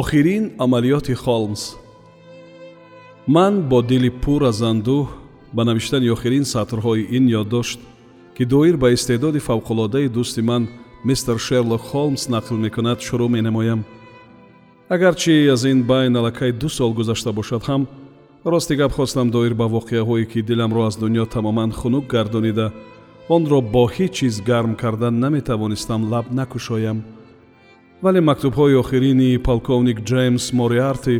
[0.00, 1.62] охирин амалиёти холмс
[3.26, 5.06] ман бо дили пур аз андӯҳ
[5.56, 7.78] ба навиштани охирин сатрҳои ин ёддошт
[8.36, 10.62] ки доир ба истеъдоди фавқулодаи дӯсти ман
[11.08, 13.80] мистер шерлок холмс нақл мекунад шурӯъ менамоям.
[14.94, 17.82] Агарчи аз ин байн аллакай ду сол гузашта бошад ҳам
[18.44, 22.66] рости гап хостам доир ба воқеаҳое ки диламро аз дунё тамоман хунук гардонида
[23.34, 26.98] онро бо ҳеҷ чиз гарм кардан наметавонистам лаб накушоям
[28.02, 31.16] вале мактубҳои охирини полковник ҷеймс мориарти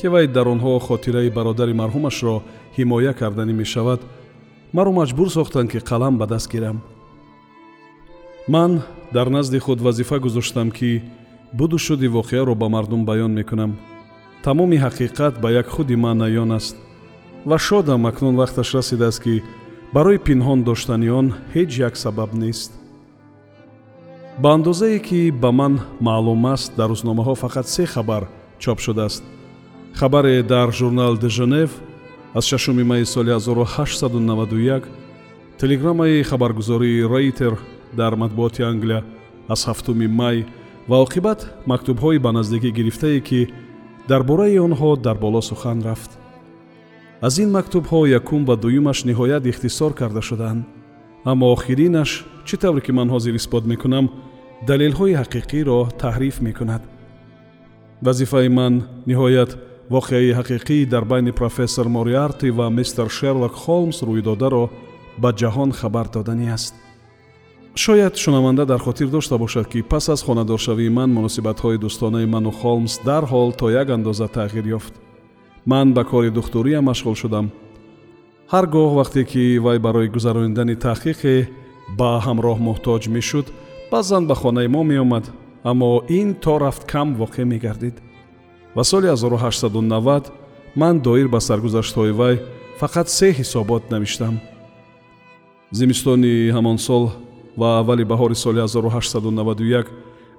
[0.00, 2.36] ки вай дар онҳо хотираи бародари марҳумашро
[2.76, 4.00] ҳимоя карданӣ мешавад
[4.76, 6.78] маро маҷбур сохтанд ки қалам ба даст гирам.
[8.48, 8.72] Ман
[9.12, 11.02] дар назди худ вазифа гузоштам ки
[11.58, 13.72] буду шуди воқеаро ба мардум баён мекунам.
[14.44, 16.76] Тамоми ҳақиқат ба як худи ман аён аст
[17.44, 19.42] ва шодам акнун вақташ расидааст ки
[19.94, 22.72] барои пинҳон доштани он ҳеҷ як сабаб нест
[24.38, 29.24] ба андозае ки ба ман маълум аст дар рӯзномаҳо фақат се хабар чоп шудааст.
[29.94, 31.80] Хабаре дар журнал де женев
[32.34, 34.82] аз 6 майи соли 1891
[35.58, 37.56] телеграммаи хабаргузории рейтер
[37.92, 39.04] дар матбуоти англия
[39.48, 40.46] аз 7 май
[40.88, 43.48] ва оқибат мактубҳои ба наздикӣ гирифтае ки
[44.08, 46.18] дар бораи онҳо дар боло сухан рафт.
[47.22, 50.64] Аз ин мактубҳо якум ва дуюмаш ниҳоят ихтисор карда шудаанд.
[51.24, 54.10] Аммо охиринаш чӣ тавре ки ман ҳозир исбот мекунам
[54.64, 56.82] далелҳои ҳақиқиро таҳриф мекунад.
[58.02, 58.74] Вазифаи ман
[59.06, 59.50] ниҳоят
[59.90, 64.64] воқеаи ҳақиқӣ дар байни профессор мориарти ва мистер шерлок холмс рӯйдодаро
[65.22, 66.74] ба ҷаҳон хабар доданӣ аст.
[67.74, 72.98] Шояд шунаванда дар хотир дошта бошад ки пас аз хонадоршавии ман муносибатҳои дӯстонаи ману холмс
[73.04, 74.94] дарҳол то як андоза тағйир ёфт.
[75.66, 77.46] Ман ба кори духтуриам машғул шудам.
[78.52, 81.34] Ҳар гоҳ вақте ки вай барои гузарондани таҳқиқе
[81.98, 83.46] ба ҳамроҳ муҳтоҷ мешуд
[83.90, 85.30] баъзан ба хонаи мо меомад
[85.64, 88.02] аммо ин то рафт кам воқеъ мегардид.
[88.76, 90.30] Ва соли 1890
[90.76, 92.40] ман доир ба саргузаштҳои вай
[92.80, 94.34] фақат се ҳисобот навиштам
[95.72, 97.10] зимистони ҳамон сол
[97.56, 99.86] ва аввали баҳори соли 1891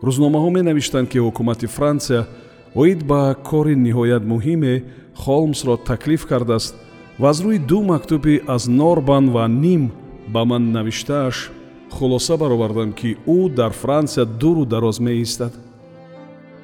[0.03, 2.27] рӯзномаҳо менавиштанд ки ҳукумати франсия
[2.75, 4.83] оид ба кори ниҳоят муҳиме
[5.15, 6.75] холмсро таклиф кардааст
[7.19, 9.91] ва аз рӯи ду мактуби аз норбан ва ним
[10.33, 11.51] ба ман навиштааш
[11.89, 15.53] хулоса баровардам ки ӯ дар франсия дуру дароз меистад.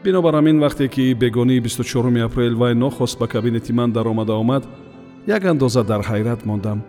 [0.04, 4.64] Бинобар ҳамин вақте ки бегонии 24 апрел вай нохост ба кабинети ман даромада омад
[5.28, 6.84] як андоза дар ҳайрат мондам.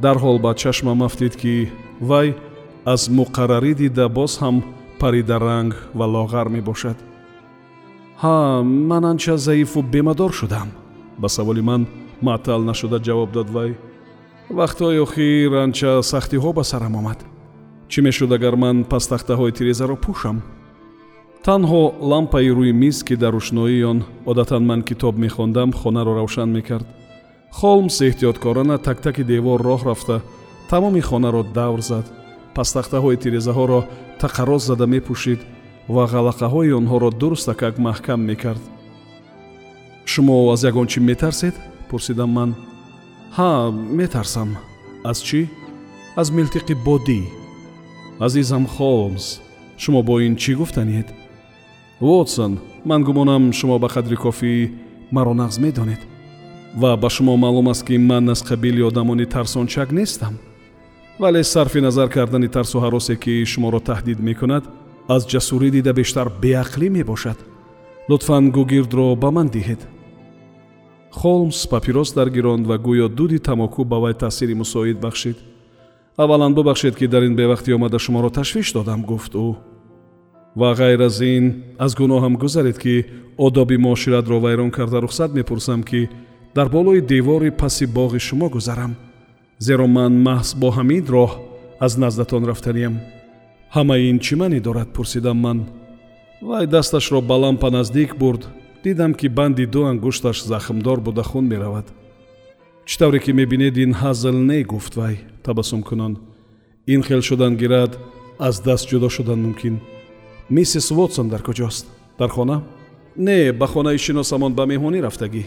[0.00, 2.34] Дарҳол ба чашмам афтид ки вай
[2.84, 4.62] аз муқаррарӣ дида боз ҳам
[4.98, 6.96] паридаранг ва лоғар мебошад.
[8.22, 10.68] Ҳа ман анча заифу бемадор шудам.
[11.18, 11.86] Ба саволи ман
[12.22, 13.70] маътал нашуда ҷавоб дод вай
[14.50, 17.20] вақтҳои охир анча сахтиҳо ба сарам омад.
[17.88, 20.38] Чӣ мешуд агар ман пастахтаҳои тирезаро пӯшам?
[21.44, 23.98] Танҳо лампаи рӯи миз ки дар рӯшноии он
[24.30, 26.86] одатан ман китоб мехондам хонаро равшан мекард.
[27.58, 30.16] Холмс эҳтиёткорона тактаки девор роҳ рафта
[30.70, 32.06] тамоми хонаро давр зад.
[32.54, 33.80] Пастахтаҳои тирезаҳоро
[34.22, 35.40] тақарроз зада мепӯшид
[35.94, 38.62] ва ғалақаҳои онҳоро дурустакак маҳкам мекард.
[40.04, 41.54] Шумо аз ягон чӣ метарсед
[41.88, 42.50] пурсидам ман
[43.36, 44.50] ҳа метарсам.
[45.10, 45.40] Аз чӣ?
[46.20, 47.20] Аз милтиқи бодӣ.
[48.24, 49.26] Азизам холмс
[49.82, 51.08] шумо бо ин чӣ гуфтанед
[52.00, 52.52] вотсон
[52.88, 54.52] ман гумонам шумо ба қадри кофӣ
[55.14, 56.02] маро нағз медонед.
[56.80, 60.34] Ва ба шумо маълум аст ки ман аз қабили одамони тарсончак нестам.
[61.18, 64.64] Вале сарфи назар кардани тарсу ҳаросе ки шуморо таҳдид мекунад
[65.08, 67.38] аз ҷасурӣ дида бештар беақлӣ мебошад.
[68.08, 69.80] Лутфан гугирдро ба ман диҳед
[71.12, 75.36] холмс папирос даргиронд ва гӯё дуди тамоку ба вай таъсири мусоид бахшид.
[76.16, 79.56] Аввалан бубахшед ки дар ин бевақтӣ омада шуморо ташвиш додам гуфт ӯ.
[80.56, 83.06] Ва ғайр аз ин аз гуноҳам гузаред ки
[83.36, 86.08] одоби муоширатро вайрон карда рухсат мепурсам ки
[86.54, 88.96] дар болои девори паси боғи шумо гузарам.
[89.58, 91.30] Зеро ман маҳз бо ҳамин роҳ
[91.80, 92.94] аз наздатон рафтаниям
[93.76, 95.58] ҳамаи ин чӣ маъне дорад пурсидам ман.
[96.42, 98.42] Вай дасташро ба лампа наздик бурд
[98.84, 101.86] дидам ки банди ду ангушташ захмдор буда хун меравад.
[102.84, 106.18] Чӣ тавре ки мебинед ин ҳазл не гуфт вай табассум кунон.
[106.86, 107.98] Ин хел шудан гирад
[108.38, 109.80] аз даст ҷудо шудан мумкин.
[110.50, 111.86] Миссис вотсон дар куҷост?
[112.18, 112.62] Дар хона?
[113.16, 115.44] Не ба хонаи шиносамон ба меҳмонӣ рафтагӣ.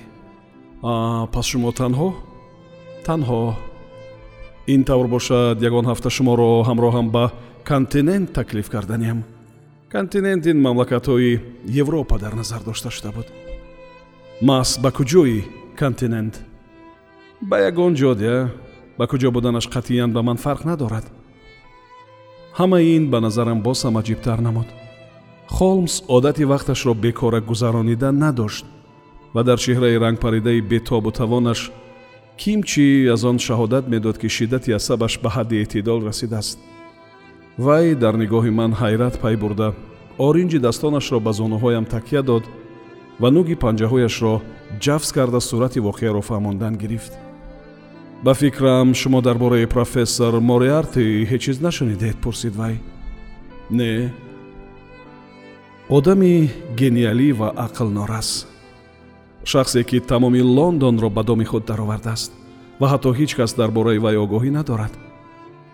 [1.34, 2.14] Пас шумо танҳо?
[3.06, 3.56] Танҳо.
[4.68, 7.32] Ин тавр бошад ягон ҳафта шуморо ҳамроҳам ба
[7.68, 9.35] континент таклиф карданем
[9.96, 11.40] континент ин мамлакатҳои
[11.84, 13.28] европа дар назар дошта шуда буд.
[14.42, 15.46] Мас ба куҷои
[15.82, 16.34] континент?
[17.50, 18.36] Ба ягон ҷодя
[19.00, 21.06] ба куҷо буданаш қатъиян ба ман фарқ надорад.
[22.60, 24.68] Ҳамаи ин ба назарам боз ҳам аҷибтар намуд.
[25.56, 28.66] Холмс одати вақташро бекора гузаронида надошт
[29.36, 31.72] ва дар чеҳраи рангпаридаи бетобу тавонаш
[32.42, 36.60] кимчи аз он шаҳодат медод ки шиддати асабаш ба ҳадди эътидол расидааст
[37.58, 39.74] вай дар нигоҳи ман ҳайрат пай бурда.
[40.18, 42.44] Оринҷи дастонашро ба зонуҳоям такя дод
[43.22, 44.42] ва нуги панҷаҳояшро
[44.84, 47.14] ҷафз карда сурати воқеаро фаҳмондан гирифт.
[48.24, 52.76] Ба фикрам шумо дар бораи профессор мориарти ҳеҷ чиз нашунидед пурсид вай?
[53.70, 54.14] Не.
[55.90, 56.50] Одами
[56.80, 58.48] гениалӣ ва ақлнорас.
[59.52, 62.32] Шахсе ки тамоми лондонро ба доми худ даровардааст
[62.80, 64.94] ва ҳатто ҳеҷ кас дар бораи вай огоҳӣ надорад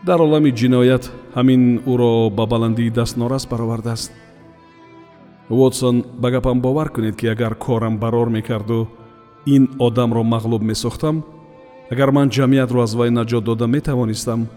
[0.05, 1.03] дар олами ҷиноят
[1.35, 1.61] ҳамин
[1.91, 4.11] ӯро ба баландии дастнорас баровардааст.
[5.49, 8.87] Вотсон ба гапам бовар кунед ки агар корам барор мекарду
[9.45, 11.23] ин одамро мағлуб месохтам
[11.91, 14.47] агар ман ҷамъиятро аз вай наҷот дода метавонистам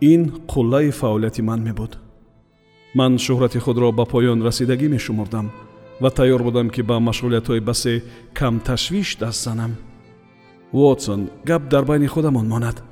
[0.00, 1.98] ин қуллаи фаъолияти ман мебуд.
[2.94, 5.50] Ман шӯҳрати худро ба поён расидагӣ мешумурдам
[6.00, 8.02] ва тайёр будам ки ба машғулиятҳои басе
[8.34, 9.72] камташвиш даст занам.
[10.72, 12.89] Вотсон гап дар байни худамон монад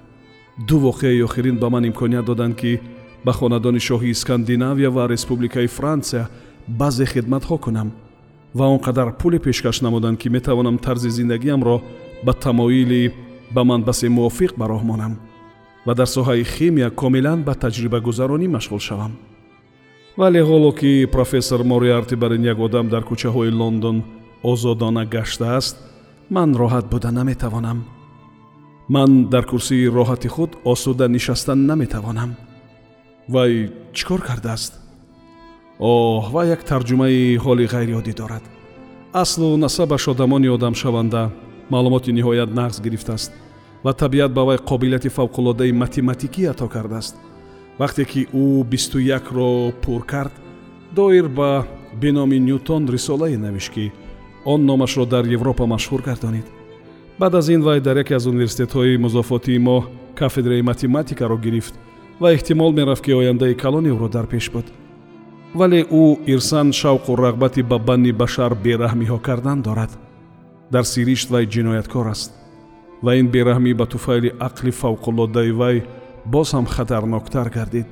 [0.58, 2.80] ду воқеаи охирин ба ман имконият доданд ки
[3.24, 6.28] ба хонадони шоҳии скандинавия ва республикаи франсия
[6.68, 7.92] баъзе хидматҳо кунам
[8.54, 11.82] ва он қадар пуле пешкаш намуданд ки метавонам тарзи зиндагиамро
[12.24, 13.12] ба тамоили
[13.54, 15.18] ба ман басе мувофиқ ба роҳ монам
[15.86, 19.12] ва дар соҳаи химия комилан ба таҷрибагузаронӣ машғул шавам.
[20.16, 24.02] Вале ҳоло ки профессор мориарти бар ин як одам дар кӯчаҳои лондон
[24.42, 25.76] озодона гаштааст
[26.30, 27.84] ман роҳат буда наметавонам
[28.88, 32.36] ман дар курсии роҳати худ осуда нишастан наметавонам.
[33.28, 34.72] Вай чӣ кор кардааст?
[35.78, 38.44] Оҳ вай як тарҷумаи ҳоли ғайриоддӣ дорад.
[39.12, 41.22] Аслу насабаш одамони одамшаванда
[41.70, 43.32] маълумоти ниҳоят нағз гирифтааст
[43.84, 47.16] ва табиат ба вай қобилияти фавқулодаи математикӣ ато кардааст.
[47.78, 50.32] Вақте ки ӯ бисту якро пур кард
[50.96, 51.66] доир ба
[52.00, 53.92] биноми нютон рисолае навишт ки
[54.44, 56.46] он номашро дар европа машҳур гардонид
[57.18, 59.84] баъд аз ин вай дар яке аз университетҳои музофотии мо
[60.14, 61.74] кафедраи математикаро гирифт
[62.20, 64.66] ва эҳтимол мерафт ки ояндаи калони ӯро дар пеш буд.
[65.54, 69.90] Вале ӯ ирсан шавқу рағбати ба банни башар бераҳмиҳо кардан дорад.
[70.70, 72.30] Дар сиришт вай ҷинояткор аст.
[73.02, 75.76] Ва ин бераҳмӣ ба туфайли ақли фавқулодаи вай
[76.26, 77.86] боз ҳам хатарноктар гардид.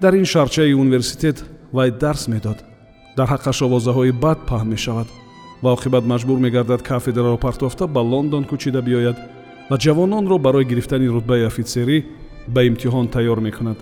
[0.00, 2.58] Дар ин шарчаи университет вай дарс медод.
[3.16, 5.08] Дар ҳаққаш овозаҳои бад паҳн мешавад
[5.62, 9.16] ва оқибат маҷбур мегардад кафедраро партофта ба лондон кӯчида биёяд
[9.70, 11.98] ва ҷавононро барои гирифтани рутбаи офитсерӣ
[12.54, 13.78] ба имтиҳон тайёр мекунад.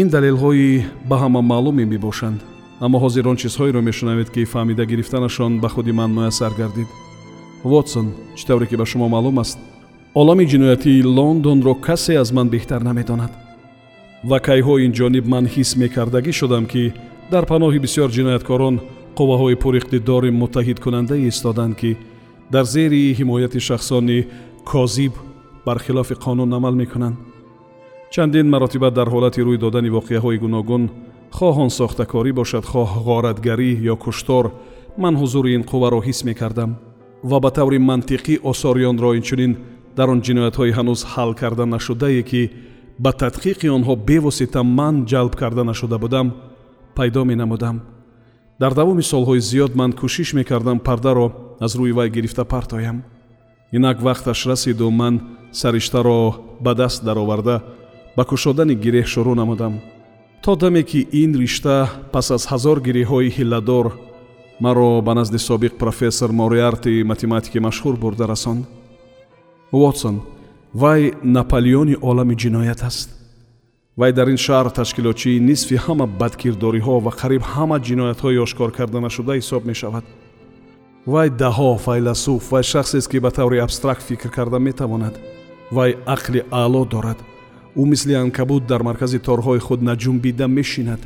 [0.00, 2.40] Ин далелҳои ба ҳама маълуме мебошанд
[2.84, 6.88] аммо ҳозир он чизҳоеро мешунавед ки фаҳмида гирифтанашон ба худи ман муяссар гардид
[7.64, 8.06] вотсон
[8.36, 9.58] чӣ тавре ки ба шумо маълум аст
[10.20, 13.32] олами ҷиноятии лондонро касе аз ман беҳтар намедонад.
[14.30, 16.92] Ва кайҳо инҷониб ман ҳис мекардагӣ шудам ки
[17.32, 18.76] дар паноҳи бисёр ҷинояткорон
[19.16, 21.96] қувваҳои пуриқтидори муттаҳидкунанда истоданд ки
[22.50, 24.26] дар зери ҳимояти шахсони
[24.64, 25.12] козиб
[25.66, 27.16] бархилофи қонун амал мекунанд.
[28.10, 30.90] Чандин маротиба дар ҳолати рӯй додани воқеаҳои гуногун
[31.30, 34.44] хоҳ он сохтакорӣ бошад хоҳ ғоратгарӣ ё куштор
[35.02, 36.70] ман ҳузури ин қувваро ҳис мекардам
[37.30, 39.52] ва ба таври мантиқӣ осори онро инчунин
[39.96, 42.42] дар он ҷиноятҳои ҳанӯз ҳал карда нашудае ки
[43.04, 46.26] ба тадқиқи онҳо бевосита ман ҷалб карда нашуда будам
[46.96, 47.76] пайдо менамудам
[48.60, 53.02] дар давоми солҳои зиёд ман кӯшиш мекардам пардаро аз рӯи вай гирифта партоям.
[53.72, 55.20] Инак вақташ расиду ман
[55.52, 57.62] сариштаро ба даст дароварда
[58.16, 59.74] ба кушодани гиреҳ шурӯъ намудам.
[60.42, 63.86] То даме ки ин ришта пас аз ҳазор гиреҳҳои ҳилладор
[64.60, 68.66] маро ба назди собиқ профессор мориарти математикӣ машҳур бурда расонд
[69.72, 70.16] вотсон
[70.74, 73.17] вай наполеони олами ҷиноят аст
[73.98, 79.32] вай дар ин шаҳр ташкилотчии нисфи ҳама бадкирдориҳо ва қариб ҳама ҷиноятҳои ошкор карда нашуда
[79.38, 80.04] ҳисоб мешавад.
[81.12, 85.14] вай даҳо файласуф вай шахсест ки ба таври абстракт фикр карда метавонад.
[85.76, 87.18] вай ақли аъло дорад.
[87.80, 91.00] ӯ мисли анкабут дар маркази торҳои худ наҷунбида мешинад.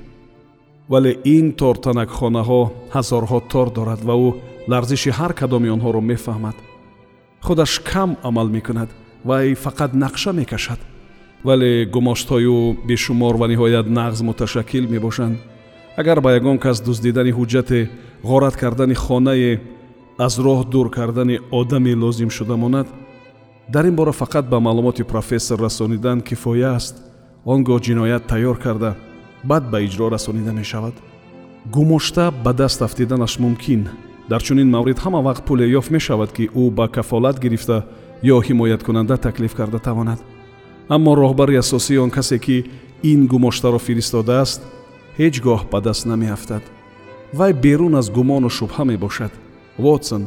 [0.93, 2.63] вале ин тортанакхонаҳо
[2.95, 4.31] ҳазорҳо тор дорад ва ӯ
[4.73, 6.57] ларзиши ҳар кадоми онҳоро мефаҳмад.
[7.47, 8.91] худаш кам амал мекунад
[9.29, 10.81] вай фақат нақша мекашад
[11.45, 15.37] вале гумоштҳои ӯ бешумор ва ниҳоят нағз муташаккил мебошанд.
[15.97, 17.89] Агар ба ягон кас дуздидани ҳуҷҷате
[18.25, 19.61] ғорат кардани хонае
[20.19, 22.89] аз роҳ дур кардани одаме лозим шуда монад
[23.73, 26.95] дар ин бора фақат ба маълумоти профессор расонидан кифоя аст.
[27.45, 28.91] Он гоҳ ҷиноят тайёр карда
[29.45, 30.95] баъд ба иҷро расонида мешавад.
[31.75, 33.89] Гумошта ба даст афтиданаш мумкин.
[34.31, 37.85] Дар чунин маврид ҳама вақт пуле ёфт мешавад ки ӯ ба кафолат гирифта
[38.23, 40.21] ё ҳимояткунанда таклиф карда тавонад
[40.89, 42.65] аммо роҳбари асосии он касе ки
[43.03, 44.61] ин гумоштаро фиристодааст
[45.19, 46.63] ҳеҷ гоҳ ба даст намеафтад.
[47.33, 49.33] Вай берун аз гумону шубҳа мебошад.
[49.79, 50.27] Вотсон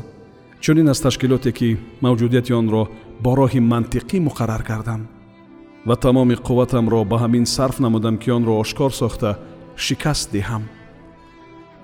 [0.59, 2.83] чунин аз ташкилоте ки мавҷудияти онро
[3.23, 5.01] бо роҳи мантиқӣ муқаррар кардам.
[5.85, 9.37] Ва тамоми қувватамро ба ҳамин сарф намудам ки онро ошкор сохта
[9.75, 10.63] шикаст диҳам.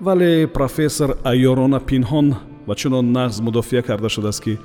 [0.00, 2.34] Вале профессор айёрона пинҳон
[2.66, 4.58] ва чунон нағз мудофиа карда шудааст ки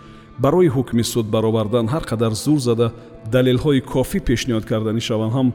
[0.44, 2.88] барои ҳукми суд баровардан ҳар қадар зур зада
[3.34, 5.48] далелҳои кофӣ пешниҳод карданӣ шавам ҳам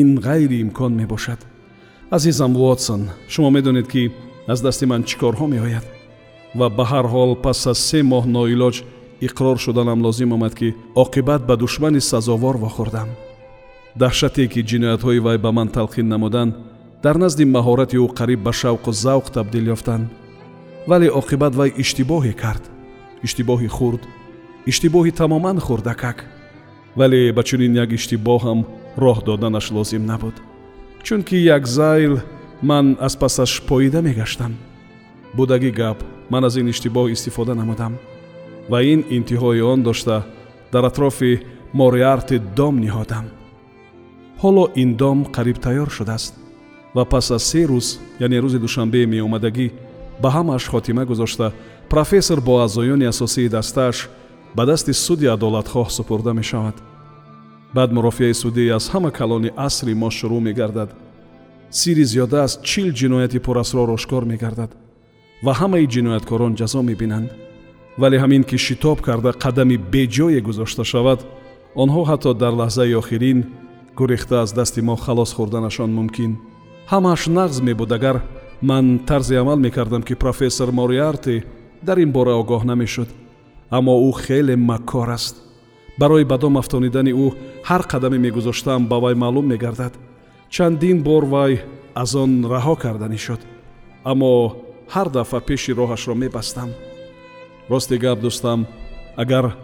[0.00, 1.40] ин ғайриимкон мебошад.
[2.16, 3.02] Азизам вотсон
[3.32, 4.02] шумо медонед ки
[4.52, 5.86] аз дасти ман чӣ корҳо меояд?
[6.58, 8.76] Ва ба ҳар ҳол пас аз се моҳ ноилоҷ
[9.26, 10.74] иқрор шуданам лозим омад ки
[11.04, 13.08] оқибат ба душмани сазовор вохӯрдам.
[14.00, 16.52] Даҳшате ки ҷиноятҳои вай ба ман талқин намуданд
[17.04, 20.04] дар назди маҳорати ӯ қариб ба шавқу завқ табдил ёфтанд.
[20.90, 22.64] Вале оқибат вай иштибоҳе кард
[23.26, 24.02] иштибоҳи хурд
[24.70, 26.18] иштибоҳи тамоман хурдакак
[26.98, 28.60] вале ба чунин як иштибоҳам
[29.02, 30.36] роҳ доданаш лозим набуд
[31.02, 32.14] чунки як зайл
[32.62, 34.56] ман аз пасаш поида мегаштам.
[35.34, 35.98] Будагӣ гап
[36.30, 37.98] ман аз ин иштибоҳ истифода намудам.
[38.68, 40.26] Ва ин интиҳои он дошта
[40.72, 41.40] дар атрофи
[41.72, 43.26] мориарти дом ниҳодам.
[44.42, 46.34] Ҳоло ин дом қариб тайёр шудааст
[46.94, 49.70] ва пас аз се рӯз яъне рӯзи душанбеи меомадагӣ
[50.22, 51.52] ба ҳамааш хотима гузошта
[51.90, 54.08] профессор бо аъзоёни асосии дастааш
[54.56, 56.76] ба дасти суди адолатхоҳ супурда мешавад.
[57.74, 60.90] Баъд мурофиаи судӣ аз ҳама калони асри мо шурӯъ мегардад.
[61.70, 64.70] Сири зиёда аз чил ҷинояти пурасрор ошкор мегардад
[65.44, 67.30] ва ҳамаи ҷинояткорон ҷазо мебинанд.
[67.98, 71.20] Вале ҳамин ки шитоб карда қадами беҷое гузошта шавад
[71.82, 73.38] онҳо ҳатто дар лаҳзаи охирин
[73.98, 76.32] гурехта аз дасти мо халос хӯрданашон мумкин.
[76.92, 78.16] ҳамааш нағз мебуд агар
[78.62, 81.36] ман тарзе амал мекардам ки профессор мориарти
[81.82, 83.08] дар ин бора огоҳ намешуд.
[83.70, 85.36] Аммо ӯ хеле маккор аст.
[85.98, 87.28] Барои ба дом афтонидани ӯ
[87.68, 89.94] ҳар қадаме мегузоштаам ба вай маълум мегардад.
[90.50, 91.62] Чандин бор вай
[91.94, 93.40] аз он раҳо карданӣ шуд.
[94.04, 94.56] Аммо
[94.94, 96.70] ҳар дафъа пеши роҳашро мебастам.
[97.70, 98.66] Росте гап дӯстам
[99.16, 99.56] агар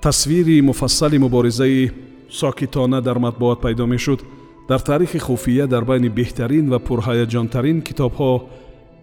[0.00, 1.90] тасвири муфассали муборизаи
[2.30, 4.20] сокитона дар матбуот пайдо мешуд
[4.68, 8.32] дар таърихи хуфия дар байни беҳтарин ва пурҳаяҷонтарин китобҳо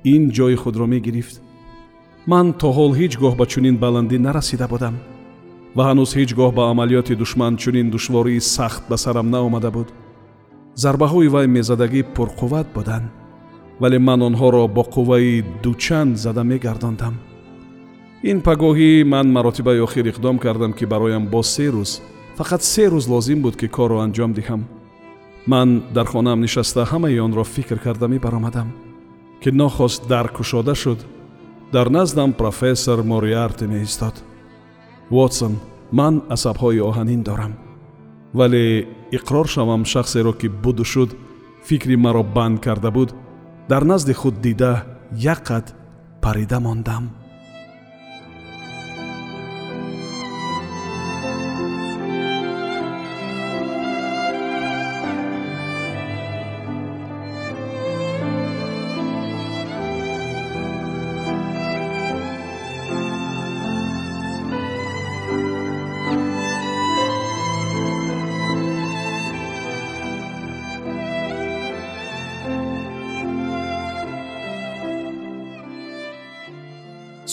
[0.03, 1.41] ин ҷои худро мегирифт
[2.27, 4.95] ман то ҳол ҳеҷ гоҳ ба чунин баландӣ нарасида будам.
[5.75, 9.88] Ва ҳанӯз ҳеҷ гоҳ ба амалиёти душман чунин душвории сахт ба сарам наомада буд.
[10.75, 13.07] Зарбаҳои вай мезадагӣ пурқувват буданд
[13.81, 17.15] вале ман онҳоро бо қувваи дучанд зада мегардондам.
[18.23, 21.91] Ин пагоҳӣ ман маротибаи охир иқдом кардам ки бароям бо се рӯз
[22.38, 24.61] фақат се рӯз лозим буд ки корро анҷом диҳам.
[25.47, 28.67] Ман дар хонаам нишаста ҳамаи онро фикр карда мебаромадам
[29.41, 30.99] ки нохост дар кушода шуд
[31.71, 34.15] дар наздам профессор мориарти меистод.
[35.09, 35.59] Вотсон
[35.91, 37.53] ман асабҳои оҳанин дорам
[38.33, 41.11] вале иқрор шавам шахсеро ки буду шуд
[41.67, 43.09] фикри маро банд карда буд
[43.69, 45.65] дар назди худ дида як қад
[46.21, 47.03] парида мондам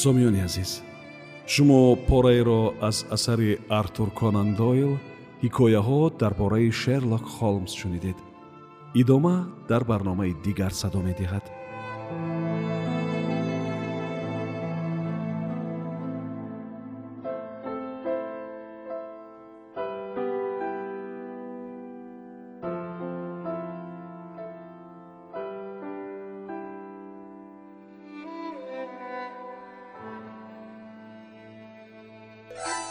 [0.02, 0.70] сомиёни азиз
[1.52, 3.50] шумо пораеро аз асари
[3.80, 4.92] артур конан дойл
[5.42, 8.18] ҳикояҳо дар бораи шерлок холмс шунидед.
[9.00, 9.36] Идома
[9.70, 11.44] дар барномаи дигар садо медиҳад